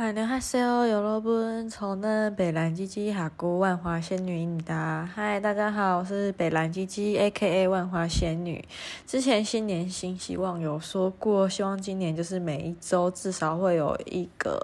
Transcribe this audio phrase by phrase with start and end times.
[0.00, 5.04] 안녕하세요，여러분，저는北兰鸡鸡哈姑万华仙女你哒。
[5.12, 8.64] 嗨，大家好，我是北兰鸡鸡 A.K.A 万华仙女。
[9.08, 14.60] 之前新年新希望有说过，希望今年就是每一周至少会有一个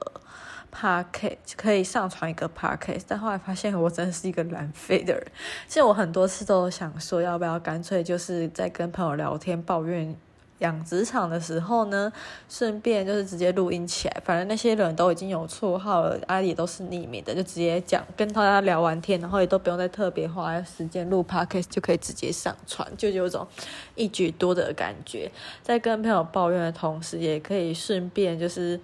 [0.72, 5.26] podcast 可以上传一个 podcast，但后来发现我真的是一个懒废的人。
[5.66, 10.14] 其实我很多次都想说，要不要干脆就是在跟朋友聊天抱怨。
[10.59, 12.11] 养殖场的时候呢，
[12.47, 23.47] 顺便就是直接录音起来，反正那些人都已经有绰号了，阿里都是匿名的，就直接讲，跟大家聊完天，然后也都不用再特别花时间录 podcast，就可以直接上传，就有种
[23.95, 25.31] 一举多得的感觉。
[25.63, 28.79] 在跟朋友抱怨的同时，也可以顺便就是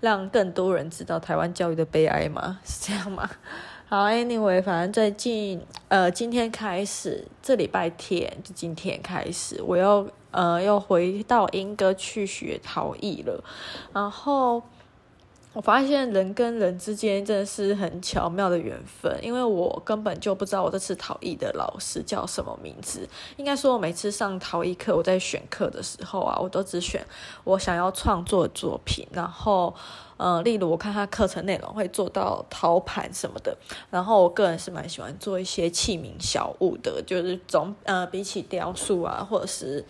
[0.00, 3.28] 让更多人知道台湾教育的悲哀嘛， 是这样吗？
[3.88, 10.08] 好，Anyway，反正最近呃，今天开始，这礼拜天就今天开始，我又。
[10.36, 13.42] 呃，又回到英歌去学陶艺了，
[13.94, 14.62] 然后
[15.54, 23.08] 我发现人跟人之间真的是很巧妙的缘分，因为我根本就不知道我这次陶艺的老师叫什么名字。
[23.38, 27.02] 应该说，我每次上陶艺课，我在选课的时候啊，我都只选
[27.42, 29.74] 我想要创作的作品，然后
[30.18, 33.56] 呃，例如我看他课程内容会做到陶盘什么的，
[33.88, 39.82] 然后我个人是蛮喜欢做一些器皿小物的，就是总呃，比起雕塑啊，或者是。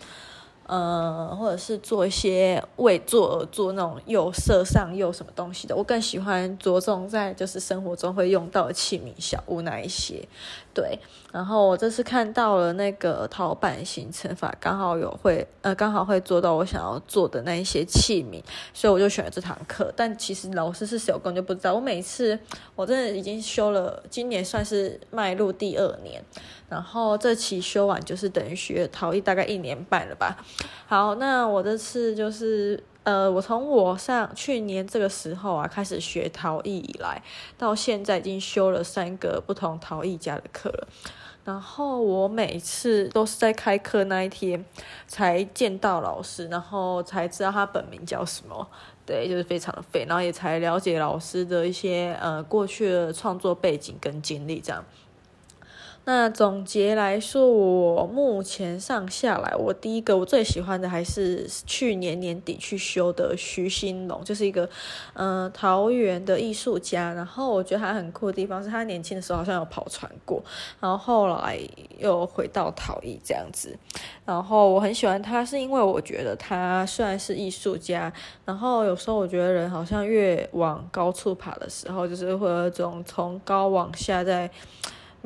[0.67, 10.27] 呃，或者是做一些为做而做那种又色上又什么东西的，我更喜欢着重在就是生活中会用到的器皿小物那一些。
[10.73, 10.99] 对，
[11.31, 18.43] 然后我这次看到了那个陶板形成法，刚好有会呃，刚好会做到我想要做的那一些器皿，
[18.75, 19.91] 所以我就选了这堂课。
[19.95, 21.73] 但其实老师是谁，我根本就不知道。
[21.73, 22.37] 我每次
[22.75, 26.23] 我真的已经修了，今年算是迈入第二年。
[26.69, 30.37] 然后这期修完就是等于学陶艺大概一年半了吧。
[30.87, 37.21] 好，那我这次就是呃，我从我上去年这个时候啊开始学陶艺以来，
[37.57, 40.87] 到现在已经修了三个不同陶艺家的课了。
[41.43, 44.65] 然后我每次都是在开课那一天
[45.07, 48.67] 才见到老师，然后才知道他本名叫什么。
[49.05, 54.83] 对，就是非常的废，然后也才了解老师的一些呃过去的创作背景跟经历这样。
[56.09, 64.69] 那总结来说，我目前上下来，我第一个我最喜欢的还是去年年底去修的徐新龙，就是一个
[65.11, 67.11] 呃桃园的艺术家。
[67.11, 70.41] 然后我觉得他很酷的地方是他年轻的时候好像有跑船过，
[70.79, 71.59] 然后后来
[71.99, 73.77] 又回到陶艺这样子。
[74.23, 78.13] 然后我很喜欢他，是因为我觉得他虽然是艺术家，
[78.45, 84.49] 然后有时候我觉得人好像越往高处爬的时候，就是会有一种从高往下在。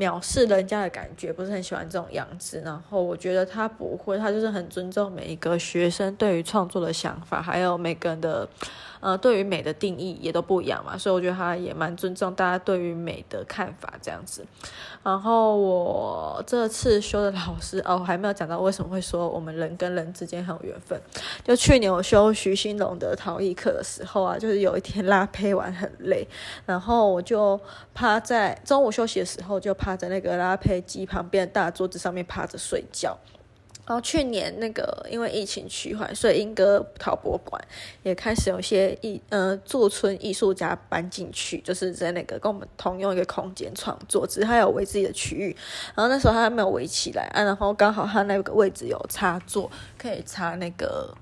[0.01, 2.61] 藐视人家的感觉，不是很喜欢这种样子。
[2.65, 8.49] 然后我觉得他不会，他就是很尊重每一个学生对于创作的想法，还有每个人的。
[9.01, 14.45] 呃，对于美的定义也都不一样嘛，所以我觉得他也蛮尊重大家对于美的看法这样子。
[15.03, 21.01] 然后我这次修的老师哦，还没有讲到为什么会说我们人跟人之间很有缘分。
[21.43, 26.27] 就去年我修徐新龙的陶艺课的时候啊，就是有一天拉胚完很累，
[26.65, 27.59] 然后我就
[27.93, 33.17] 趴在中午休息的时候，就趴在那个拉胚机旁边的大桌子上面趴着睡觉。
[33.85, 37.61] 然后去年那个因为疫情趋缓，所以英歌陶博馆
[38.03, 45.55] 也开始有些艺呃驻村艺术家搬进去，就是在那个跟我们同用一个空间创作，只是他有围自己的区域。
[45.95, 51.13] 然后那时候他还没有围起来啊，然后刚好他那个位置有插座，可以插那个。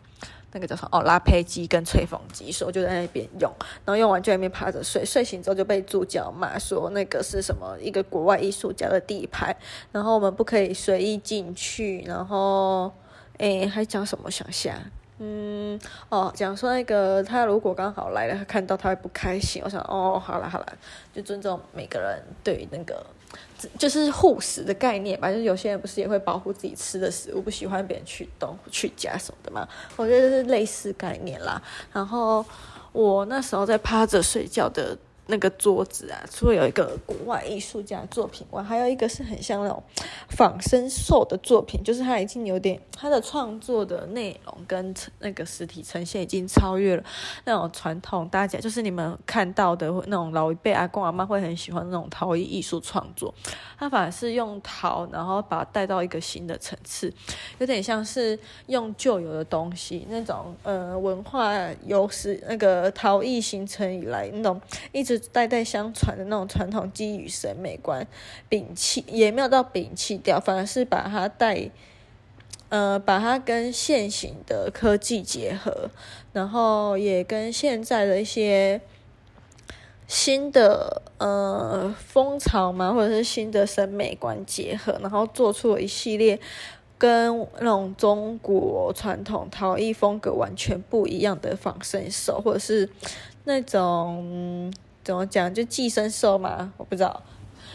[0.51, 0.89] 那个叫什么？
[0.91, 3.53] 哦，拉坯机跟吹风机，所以我就在那边用，
[3.85, 9.55] 然后用完就在那边趴着睡，睡醒之后就被助教骂说那个是什么一个国外艺术家的地盘，
[9.91, 12.91] 然后我们不可以随意进去，然后
[13.37, 14.29] 诶还讲什么？
[14.31, 14.75] 想下，
[15.19, 15.79] 嗯，
[16.09, 19.61] 哦，讲说那个他如果刚好来了，他看到他会不开心。
[19.63, 20.77] 我想，哦，好了好了，
[21.13, 23.05] 就尊重每个人对那个。
[23.77, 29.67] 就是护食的概念吧，就是有些人不是也会保护自己吃的食物，不喜欢别人去动去夹什么的嘛。
[29.95, 31.61] 我觉得是类似概念啦。
[31.91, 32.45] 然后
[32.91, 34.97] 我那时候在趴着睡觉的。
[35.29, 39.81] 那个桌子啊，除了有一个国外艺术家作品外，还有一个是很像那种
[40.29, 47.03] 仿生兽的作品，就是他已经有点他的创作的内容跟那个实体呈现已经超越了
[47.45, 53.31] 那种传统大家就是你们看到的那种老一辈阿公阿妈会很喜欢那种陶艺艺术创作，
[53.77, 57.13] 他反而是用陶，然后把它带到一个新的层次，
[57.59, 61.53] 有点像是用旧有的东西那种呃文化
[61.85, 64.59] 有史那个陶艺形成以来那种
[64.91, 65.18] 一直。
[65.19, 68.07] 代代相传的那种传统技艺与审美观，
[68.49, 71.69] 摒弃也没有到摒弃掉，反而是把它带，
[72.69, 75.89] 呃，把它跟现行的科技结合，
[76.33, 78.81] 然后也跟现在的一些
[80.07, 86.39] 新的呃风潮嘛，或者是新的审美观结合，然后做出了一系列
[86.97, 92.89] 跟那种中国传统陶艺风格完全不一样的仿生兽，或者是
[93.45, 94.73] 那种
[95.09, 97.23] 怎么讲，就寄生兽嘛，我不知道，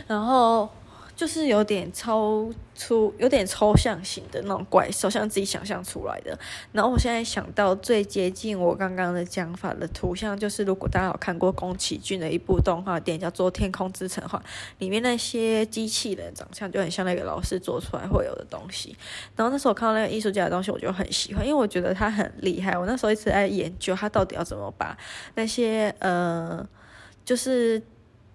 [0.06, 0.68] 然后。
[1.16, 2.44] 就是有点超
[2.74, 6.36] 出，有点抽象型的那种怪兽，像自己想象出来的。
[6.72, 14.42] 然后我现在想到最接近我刚刚的讲法的图像，就是如果大家有看过宫崎骏的一部动画电影叫做《天空之城》的话，
[14.78, 18.96] 里面那些机器人长相就很像那个老师做出来会有的东西。
[19.36, 22.76] 然后那时候我看到那个艺术家的东西，我就很喜欢，因为我觉得他很厉害。
[22.76, 24.98] 我那时候一直在研究他到底要怎么把
[25.36, 26.66] 那些呃，
[27.24, 27.82] 就是。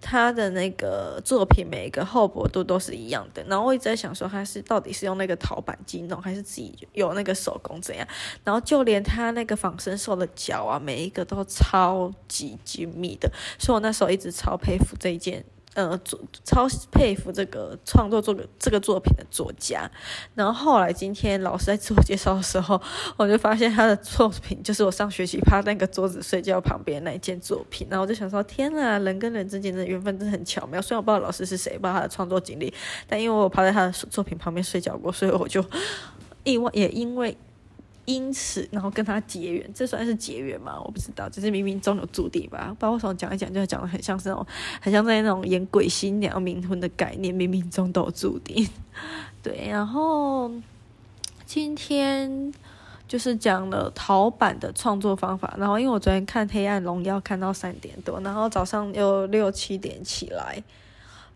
[0.02, 8.08] 他的那个作品每一个厚薄度都是一样的，然后我一直在想说他是到底是用那个陶板机弄，还是自己有那个手工怎样？
[8.42, 15.44] 然后就连他那个仿生兽的脚啊，每一个都超级精密的，所以我那时候一直超佩服这一件。
[15.74, 19.88] 呃，做超佩服这个创作这个这个作品的作家。
[20.34, 22.80] 然后后来今天老师在自我介绍的时候，
[23.16, 27.86] 我就发现他的作品就是我上学期趴那个桌子睡觉旁边那一件作品。
[27.88, 30.82] 然后我就想说，天呐，人跟人之间的缘分真的很巧妙。
[30.82, 32.74] 虽然我不知道老师是谁，不知道他的创作经历，
[33.06, 35.64] 但因为我趴在他的作品旁边睡觉过，所以我就
[36.42, 37.36] 意外也因为。
[38.06, 40.80] 因此，然后跟他结缘，这算是结缘吗？
[40.84, 42.68] 我不知道，只是冥冥中有注定吧。
[42.70, 44.46] 不知道为什么讲一讲就讲的很像是那种，
[44.80, 48.68] 很像在那种演鬼新娘冥婚的概念，冥冥中都有注定。
[49.42, 50.50] 对，然后
[51.46, 52.52] 今天
[53.06, 55.54] 就是讲了陶板的创作方法。
[55.58, 60.62] 然后因为我昨天看《黑暗荣耀》看到三点多，然后早上又六七点起来。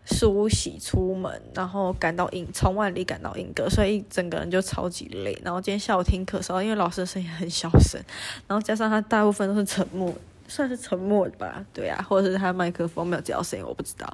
[0.05, 5.37] 梳洗出门，然后赶到英从万里赶到英歌，所以整个人就超级累。
[5.43, 8.01] 然后今天下午听课的时候，因为老师的声音很小声，
[8.47, 10.13] 然后加上他大部分都是沉默。
[10.47, 14.05] 算是沉默吧，对啊，或者是他麦克风没有接到声音，我不知道。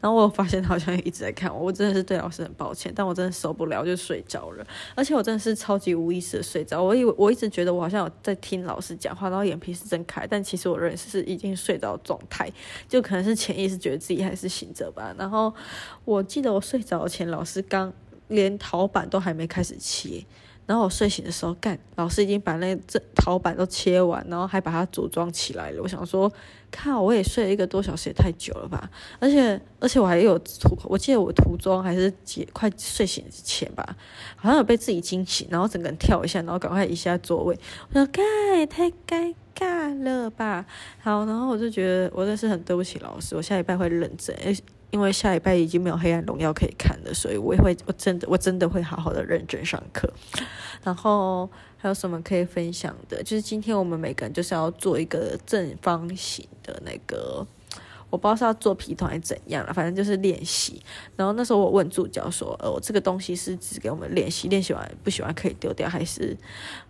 [0.00, 6.82] 然后我发现他好像一直在看我，我真的是对老师很抱歉，但我真的受不了就睡着了，而且我真的是超级无意识的睡着。
[6.82, 12.50] 我以为我一直觉得我好像有在听老师讲话，然后眼皮是睁开，但其实我认识是已经睡着状态，
[12.88, 15.14] 就可能是潜意识觉得自己还是醒着吧。
[15.18, 15.52] 然后
[16.04, 17.92] 我记得我睡着前，老师刚
[18.28, 20.24] 连陶板都还没开始切。
[20.70, 25.82] 然后我睡醒的时候，干，老师已经把那这陶板都切完，然后还把它组装起来了。
[25.82, 26.32] 我想说，
[26.70, 28.88] 靠，我也睡了一个多小时，也太久了吧？
[29.18, 33.84] 而且，而且我还有涂，我记得我涂妆还是几快睡醒之前吧，
[34.36, 37.58] 好像有被自己惊醒，然后整个人跳一下，然后赶快移下座位。
[37.88, 38.24] 我说，干，
[38.68, 40.64] 太尴尬了吧？
[41.00, 44.36] 好，然后我就觉得我真是很对不起老师，我下礼拜会认真。
[44.90, 50.12] 因为下礼拜已经没有《黑暗荣耀》可以看了，所以我也会，我真的，我真的会好好的认真上课。
[50.82, 53.22] 然后还有什么可以分享的？
[53.22, 57.46] 就是今天我们每个人就是要做一个正方形的那个，
[58.10, 60.82] 我不知道是要做皮团还是怎样了，反正就是练习。
[61.16, 66.36] 然后那时候我问助教说：“呃，我这个东西是只给我们练习，练习完不喜欢可以丢掉，还是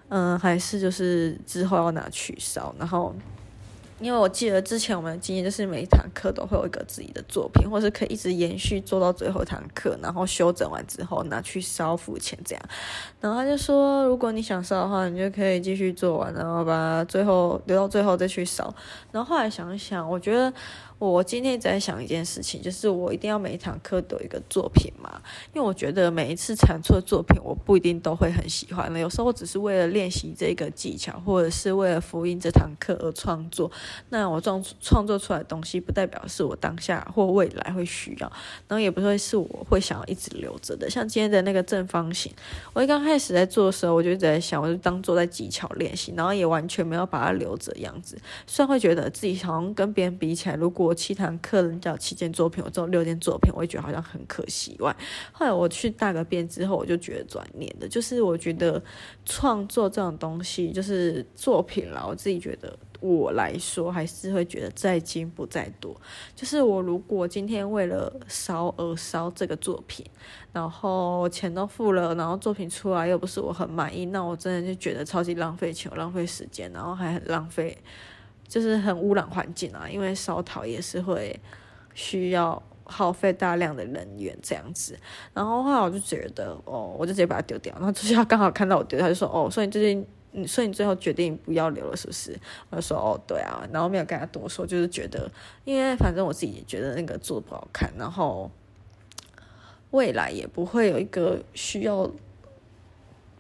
[0.09, 3.15] 嗯、还是就是之后要拿去烧？”然后。
[4.01, 12.63] 因为我记得之前我们的经验就是每一堂课都会有一个自己的作品，或是可以一直延续做到最后一堂课，然后修整完之后拿去烧付钱这样。
[13.21, 18.75] 然后他就说，如果你想烧的话，你就可以继续做完，然后把最后留到最后再去烧。
[19.13, 20.53] 然后后来想一想，我觉得。
[21.09, 25.11] 我今天一直在想一件事情，就是我一定要每一堂课都有一个作品嘛？
[25.55, 29.01] 因为我觉得每一次产出的作品，我不一定都会很喜欢的。
[29.01, 33.71] 有时候我只是为了练习这个技巧，或者是为了复印这堂课而创作。
[34.11, 38.31] 那我创创作出来的东西，不代表是我当下或未来会需要，
[38.69, 40.91] 然后也不会是我会想要一直留着的。
[40.91, 42.31] 像今天的那个正方形，
[42.75, 48.19] 我一刚开始在做的时候，我就一直在想，我就当做在技巧练习，然后也完全没有把它留着样子。
[48.47, 54.77] 虽然会觉得自己好像跟别人比起来，如果我七堂课人家七件作品，我只有六件作品，我也觉得好像很可惜。
[54.81, 54.95] 外，
[55.31, 58.83] 后来我去大个便之后，我就觉得转念的，就是我觉得
[59.25, 62.05] 创作这种东西，就是作品啦。
[62.05, 65.95] 我自己觉得，我来说还是会觉得在精不在多。
[66.35, 70.05] 就是我如果今天为了烧而烧这个作品，
[70.53, 77.79] 然后钱都付了，然后作品出来又不是我很满意，那我真的就觉得超级浪费钱、浪费时间，然后还很浪费。
[78.51, 81.39] 就是很污染环境啊，因为烧陶也是会
[81.95, 84.99] 需要耗费大量的能源这样子。
[85.33, 87.73] 然后后来我就觉得，哦，我就直接把它丢掉。
[87.77, 89.95] 然后就是他刚好看到我丢，他就说，哦，所以最
[90.35, 92.37] 近，所以你最后决定不要留了，是不是？
[92.71, 93.65] 我就说，哦，对啊。
[93.73, 95.31] 然后没有跟他多说，就是觉得，
[95.65, 98.51] 因为反正我自己也觉得那个做的不好看，然后
[99.93, 102.11] 未来也不会有一个需要。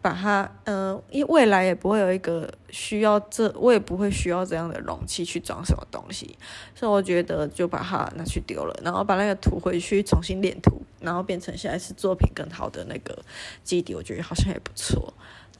[0.02, 6.36] 把它，嗯，因未来也不会有一个需要这，我也不会需要这样的容器去装什么东西，
[6.74, 13.16] 所以我觉得就把它拿去丢了，然后把那个图回去重新练图，然后变成现在是作品更好的那个
[13.62, 15.12] 基底，我觉得好像也不错。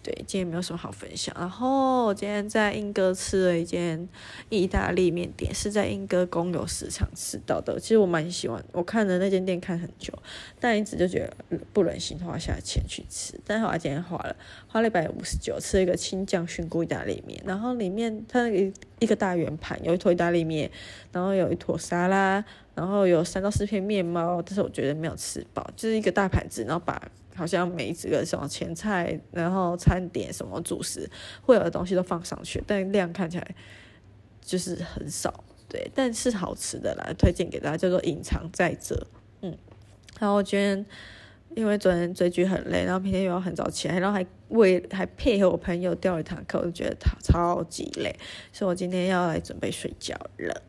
[0.02, 1.34] 对，今天没有什么好分享。
[1.38, 4.08] 然后我今天在英歌吃了一间
[4.48, 7.78] 意大利面店，是在英歌公有市场吃到的。
[7.78, 10.10] 其实我蛮喜欢，我看了那间店看很久，
[10.58, 11.18] 但一直就觉
[11.50, 13.38] 得不忍心花下钱去吃。
[13.44, 14.34] 但是我今天花了，
[14.68, 17.38] 花了一百五十九，吃了一个青酱熏菇意大利面。
[17.44, 20.70] 然后里面它那个一个大圆盘，有一坨意大利面，
[21.12, 22.42] 然后有一坨沙拉，
[22.74, 24.40] 然后有三到四片面包。
[24.40, 27.02] 但是我觉得没有吃饱，就是一个大盘子，然后把。
[27.34, 31.08] 好像每几个什么前菜，然后餐点什么主食
[31.42, 33.54] 会有的东西都放上去，但量看起来
[34.40, 39.06] 就是很少，对，但是好吃的啦，推荐给大家叫做隐藏在这，
[39.42, 39.56] 嗯，
[40.18, 40.84] 然后我今天
[41.54, 48.14] 因为昨天追剧很累，然后明天又要很早起来，然后还为还配合我朋友钓一堂课，我就觉得他超级累，
[48.52, 50.62] 所以我今天要来准备睡觉了。